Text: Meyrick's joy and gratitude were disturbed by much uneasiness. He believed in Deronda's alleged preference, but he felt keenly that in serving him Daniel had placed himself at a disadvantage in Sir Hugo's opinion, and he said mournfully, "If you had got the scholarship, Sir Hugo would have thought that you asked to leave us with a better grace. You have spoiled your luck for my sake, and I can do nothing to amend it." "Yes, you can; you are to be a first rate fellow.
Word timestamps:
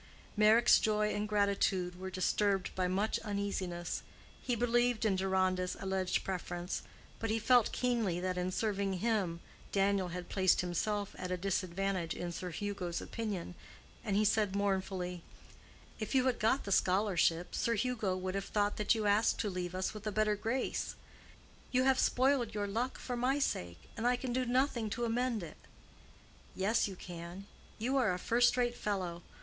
Meyrick's 0.35 0.79
joy 0.79 1.13
and 1.13 1.29
gratitude 1.29 1.93
were 1.99 2.09
disturbed 2.09 2.73
by 2.73 2.87
much 2.87 3.19
uneasiness. 3.19 4.01
He 4.41 4.55
believed 4.55 5.05
in 5.05 5.15
Deronda's 5.15 5.77
alleged 5.79 6.23
preference, 6.23 6.81
but 7.19 7.29
he 7.29 7.37
felt 7.37 7.71
keenly 7.71 8.19
that 8.19 8.35
in 8.35 8.51
serving 8.51 8.93
him 8.93 9.41
Daniel 9.71 10.07
had 10.07 10.27
placed 10.27 10.61
himself 10.61 11.13
at 11.19 11.29
a 11.29 11.37
disadvantage 11.37 12.15
in 12.15 12.31
Sir 12.31 12.49
Hugo's 12.49 12.99
opinion, 12.99 13.53
and 14.03 14.15
he 14.15 14.25
said 14.25 14.55
mournfully, 14.55 15.21
"If 15.99 16.15
you 16.15 16.25
had 16.25 16.39
got 16.39 16.63
the 16.63 16.71
scholarship, 16.71 17.53
Sir 17.53 17.75
Hugo 17.75 18.17
would 18.17 18.33
have 18.33 18.45
thought 18.45 18.77
that 18.77 18.95
you 18.95 19.05
asked 19.05 19.37
to 19.41 19.51
leave 19.51 19.75
us 19.75 19.93
with 19.93 20.07
a 20.07 20.11
better 20.11 20.35
grace. 20.35 20.95
You 21.71 21.83
have 21.83 21.99
spoiled 21.99 22.55
your 22.55 22.65
luck 22.65 22.97
for 22.97 23.15
my 23.15 23.37
sake, 23.37 23.81
and 23.95 24.07
I 24.07 24.15
can 24.15 24.33
do 24.33 24.45
nothing 24.45 24.89
to 24.89 25.05
amend 25.05 25.43
it." 25.43 25.57
"Yes, 26.55 26.87
you 26.87 26.95
can; 26.95 27.45
you 27.77 27.97
are 27.97 28.07
to 28.07 28.13
be 28.13 28.15
a 28.15 28.17
first 28.17 28.57
rate 28.57 28.75
fellow. 28.75 29.21